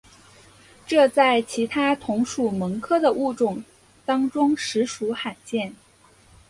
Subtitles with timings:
[0.87, 3.63] 这在其他同属蠓科的物种
[4.03, 5.75] 当中实属罕见。